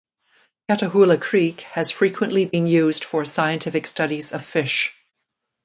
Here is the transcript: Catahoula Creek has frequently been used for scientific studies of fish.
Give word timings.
Catahoula 0.67 1.21
Creek 1.21 1.61
has 1.73 1.91
frequently 1.91 2.45
been 2.45 2.65
used 2.65 3.03
for 3.03 3.23
scientific 3.23 3.85
studies 3.85 4.31
of 4.31 4.43
fish. 4.43 4.95